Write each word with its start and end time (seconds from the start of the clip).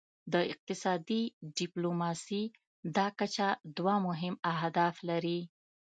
د 0.33 0.35
اقتصادي 0.53 1.21
ډیپلوماسي 1.57 2.43
دا 2.95 3.07
کچه 3.19 3.47
دوه 3.77 3.95
مهم 4.07 4.35
اهداف 4.53 4.95
لري 5.09 5.39